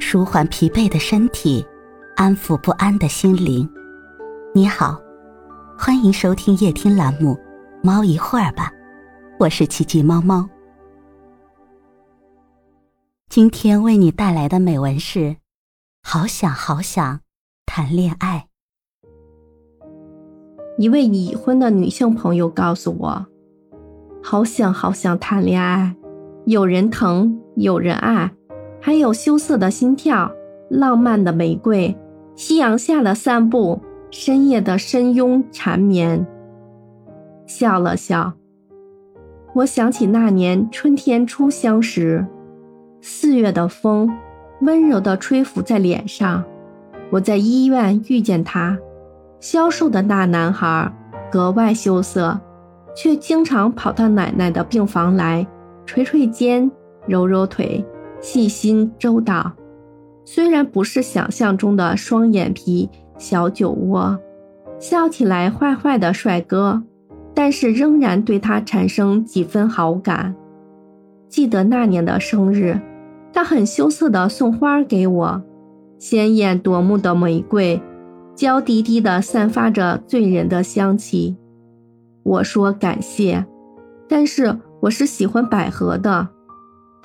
[0.00, 1.64] 舒缓疲惫的身体，
[2.16, 3.68] 安抚不安的心灵。
[4.54, 4.98] 你好，
[5.76, 7.34] 欢迎收听夜听栏目
[7.82, 8.70] 《猫一会儿吧》，
[9.38, 10.48] 我是奇迹猫猫。
[13.28, 15.36] 今天为你带来的美文是：
[16.02, 17.20] 好想好想
[17.66, 18.46] 谈恋爱。
[20.78, 23.26] 一位已婚的女性朋友告诉我
[24.22, 25.94] ：“好想好想谈恋爱，
[26.46, 28.32] 有人疼，有人爱。”
[28.88, 30.32] 还有羞涩的心跳，
[30.70, 31.94] 浪漫的玫瑰，
[32.36, 33.78] 夕阳下的散步，
[34.10, 36.26] 深夜的深拥缠绵。
[37.44, 38.32] 笑了笑，
[39.54, 42.26] 我想起那年春天初相识，
[43.02, 44.10] 四月的风
[44.62, 46.42] 温柔地吹拂在脸上。
[47.10, 48.78] 我在医院遇见他，
[49.38, 50.90] 消瘦的大男孩，
[51.30, 52.40] 格外羞涩，
[52.96, 55.46] 却经常跑到奶奶的病房来，
[55.84, 56.70] 捶捶肩，
[57.06, 57.84] 揉揉腿。
[58.20, 59.52] 细心周到，
[60.24, 64.18] 虽然不是想象中的双眼皮、小酒窝，
[64.78, 66.82] 笑起来坏坏的帅哥，
[67.34, 70.34] 但是仍然对他产生几分好感。
[71.28, 72.80] 记得那年的生日，
[73.32, 75.42] 他很羞涩地送花给我，
[75.98, 77.80] 鲜艳夺目的玫瑰，
[78.34, 81.36] 娇滴滴地散发着醉人的香气。
[82.24, 83.46] 我说感谢，
[84.08, 86.28] 但是我是喜欢百合的。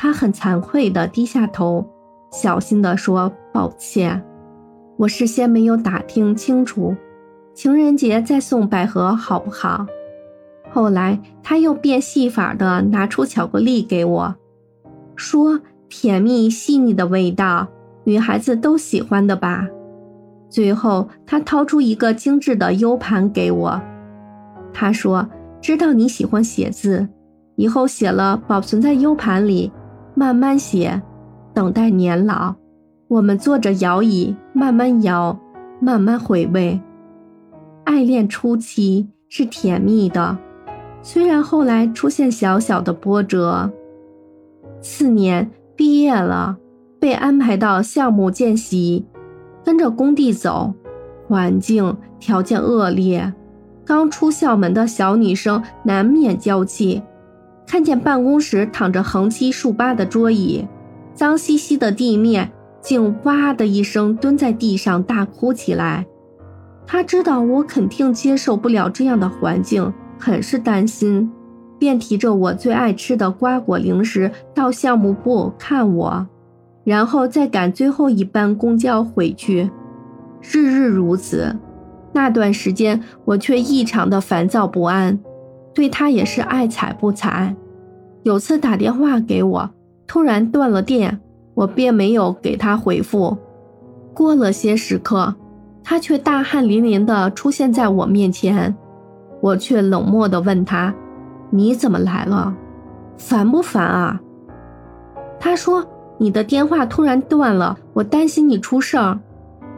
[0.04, 1.88] 他很惭愧地低下头，
[2.30, 4.22] 小心地说：“抱歉，
[4.98, 6.94] 我事先没有打听清楚，
[7.54, 9.88] 情人节再送百合好不好？”
[10.74, 14.36] 后来他又变戏法地拿出巧克力给我，
[15.16, 17.70] 说：“甜蜜细腻的味道，
[18.04, 19.70] 女孩子都喜欢的吧？”
[20.52, 23.82] 最后他掏出一个精致的 U 盘给我，
[24.74, 25.26] 他说
[25.64, 27.08] ：“知道你喜欢写字，
[27.56, 29.72] 以后写了保存在 U 盘里。”
[30.16, 31.02] 慢慢写，
[31.54, 32.56] 等待年老。
[33.08, 35.38] 我们坐着摇椅，慢慢摇，
[35.80, 36.80] 慢慢回味。
[37.84, 40.38] 爱恋初期是甜蜜的，
[41.02, 43.72] 虽然后来出现小小的波折。
[44.82, 46.58] 次年毕业了，
[47.00, 49.06] 被安排到项目见习，
[49.64, 50.74] 跟着工地走，
[51.28, 53.34] 环境条件恶劣，
[53.86, 57.02] 刚出校门的小女生难免娇气。
[57.66, 60.68] 看见办公室躺着横七竖八的桌椅，
[61.14, 62.52] 脏兮兮的地面，
[62.82, 66.06] 竟哇的一声蹲在地上大哭起来。
[66.86, 71.32] 他知道我肯定接受不了这样的环境，很是担心，
[71.80, 76.28] 便提着我最爱吃的瓜果零食到项目部看我，
[76.84, 79.72] 然后再赶最后一班公交回去。
[80.42, 81.56] 日日如此，
[82.12, 85.18] 那段时间我却异常的烦躁不安。
[85.74, 87.56] 对他也是爱睬不睬，
[88.24, 89.70] 有次打电话给我，
[90.06, 91.20] 突然断了电，
[91.54, 93.38] 我便没有给他回复。
[94.14, 95.34] 过了些时刻，
[95.84, 98.76] 他却大汗淋漓地出现在我面前，
[99.42, 100.94] 我却冷漠地问他
[101.50, 102.56] ：“你怎么来了？
[103.18, 104.22] 烦不烦啊？”
[105.40, 105.86] 他说
[106.20, 109.20] ：“你的电话突然断了，我担心你出事儿。”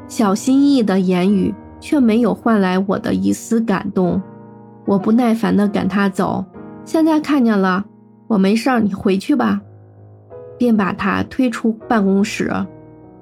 [0.08, 4.22] 小心翼翼的言语却没有换来我的一丝感动。
[4.86, 6.46] 我不耐烦地赶他走，
[6.86, 7.84] 现在看见了，
[8.28, 9.60] 我没事儿，你回去吧，
[10.58, 12.52] 便把他推出办公室，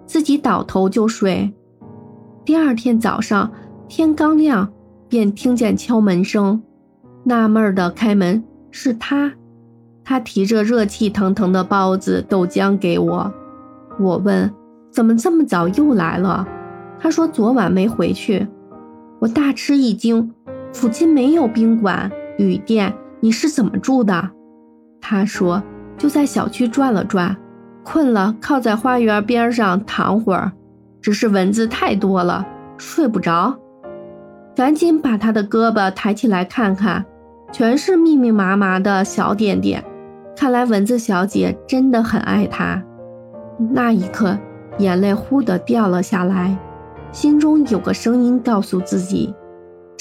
[0.06, 1.54] 自己倒头就睡。
[2.44, 3.50] 第二天早上
[3.88, 4.72] 天刚亮，
[5.08, 6.62] 便听见敲门声，
[7.24, 9.32] 纳闷的开门，是他，
[10.04, 13.34] 他提着热气腾腾的包子豆浆给我。
[14.00, 14.52] 我问
[14.92, 16.46] 怎么这么早又来了，
[17.00, 18.46] 他说昨晚没回去。
[19.20, 20.34] 我大吃一惊。
[20.74, 24.32] 附近没有宾馆、旅店，你是怎么住的？
[25.00, 25.62] 他说
[25.98, 27.38] 就在小区转了转，
[27.84, 30.52] 困了靠在花园边上躺会儿，
[31.00, 32.46] 只是蚊子太多了，
[32.78, 33.56] 睡不着。
[34.56, 37.06] 赶紧把他的胳膊抬起来看看，
[37.52, 39.84] 全是密密麻麻的小点点，
[40.36, 42.84] 看来蚊子小姐真的很爱他。
[43.72, 44.36] 那一刻，
[44.80, 46.58] 眼泪忽地掉了下来，
[47.12, 49.34] 心中有个声音告诉自己。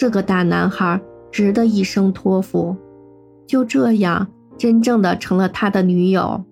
[0.02, 1.00] 这个大男孩
[1.30, 2.76] 值得一生托付，
[3.46, 4.26] 就这样
[4.58, 6.44] 真正的成了他的女友。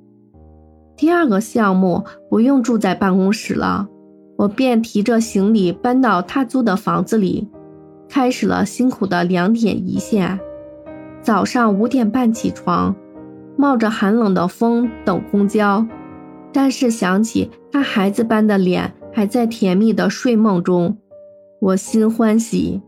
[0.97, 3.88] 第二个项目不用住在办公室了，
[4.38, 7.49] 我便提着行李搬到他租的房子里，
[8.08, 10.38] 开始了辛苦的两点一线。
[11.20, 12.94] 早上五点半起床，
[13.56, 15.85] 冒着寒冷的风等公交，
[16.52, 20.97] 但是想起他孩子般的脸还在甜蜜的睡梦中，
[21.61, 22.81] 我心欢喜。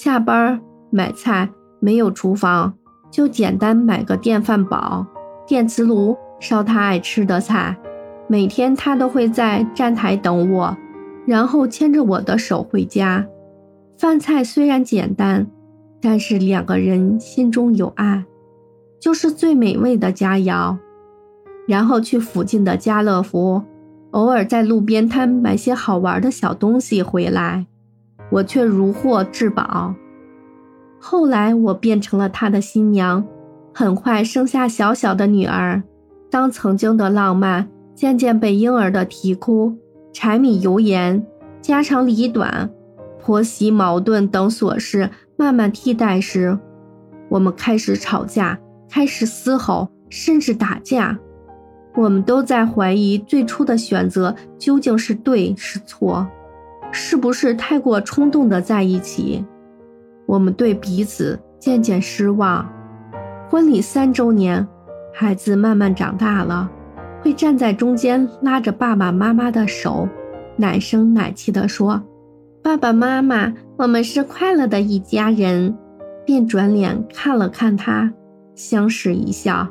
[0.00, 0.60] 下班
[0.90, 1.50] 买菜
[1.80, 2.72] 没有厨房，
[3.10, 5.04] 就简单买个电饭煲、
[5.44, 7.76] 电磁炉烧他爱吃的菜。
[8.28, 10.76] 每天他都会在站台等我，
[11.26, 13.26] 然后牵着我的手回家。
[13.98, 15.48] 饭菜虽然简单，
[16.00, 18.24] 但是两个人心中有爱，
[19.00, 20.78] 就是最美味的佳肴。
[21.66, 23.64] 然后去附近的家乐福，
[24.12, 27.66] 偶尔在路边摊买些好玩的小东西回来，
[28.30, 29.94] 我却如获至宝。
[30.98, 33.24] 后来我变成了他的新娘，
[33.72, 35.82] 很快生下小小的女儿。
[36.30, 39.76] 当曾经的浪漫渐渐被婴儿的啼哭、
[40.12, 41.24] 柴米油盐、
[41.62, 42.68] 家长里短、
[43.20, 46.58] 婆媳矛盾等琐事慢慢替代时，
[47.28, 48.58] 我们开始吵架，
[48.90, 51.18] 开始嘶吼，甚至打架。
[51.94, 56.28] 我们都在怀疑最初的选择究竟是对是错，
[56.90, 59.44] 是不是太过冲动的在一起？
[60.26, 62.66] 我们对彼此渐渐失望。
[63.48, 64.66] 婚礼三周年，
[65.12, 66.70] 孩子慢慢长大了，
[67.22, 70.08] 会站在中间拉着爸爸妈妈的手，
[70.56, 72.02] 奶声奶气地说
[72.62, 75.76] ：“爸爸妈妈，我们是快乐的一家人。”
[76.26, 78.12] 便转脸看了看他，
[78.54, 79.66] 相视一笑。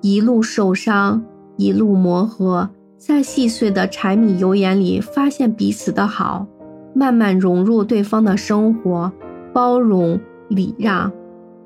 [0.00, 1.24] 一路受伤，
[1.56, 2.70] 一路磨合，
[3.04, 6.46] 在细碎的柴米油盐里发现彼此的好，
[6.94, 9.12] 慢慢融入对方的生活。
[9.52, 11.10] 包容礼让，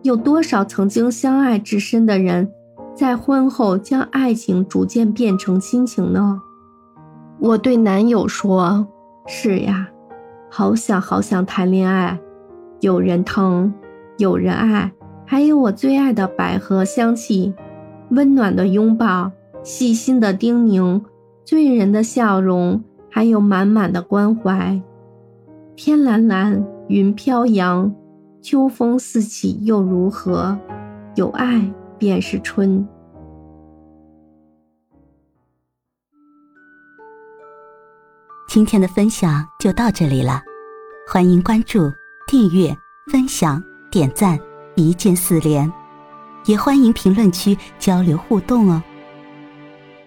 [0.01, 2.51] 有多少曾经相爱至深的人，
[2.95, 6.41] 在婚后将爱情逐渐变成亲情呢？
[7.39, 8.89] 我对男友说
[9.29, 9.91] ：“是呀，
[10.51, 12.19] 好想好想谈恋爱，
[12.81, 13.75] 有人疼，
[14.17, 14.91] 有人爱，
[15.27, 17.53] 还有我最爱的百合香气，
[18.09, 19.33] 温暖的拥抱，
[19.63, 21.03] 细心的叮咛，
[21.47, 24.79] 醉人的笑容，还有满满的关怀。
[25.75, 27.93] 天蓝蓝。”云飘扬，
[28.41, 30.57] 秋风四起又如何？
[31.17, 32.87] 有爱便是春。
[38.47, 40.41] 今天的分享就到这里了，
[41.09, 41.91] 欢迎关注、
[42.29, 42.73] 订阅、
[43.11, 43.61] 分享、
[43.91, 44.39] 点赞，
[44.77, 45.69] 一键四连，
[46.45, 48.81] 也欢迎评论区交流互动哦。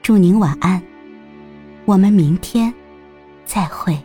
[0.01, 0.81] 祝您晚安，
[1.89, 2.71] 我们明天
[3.45, 3.97] 再会。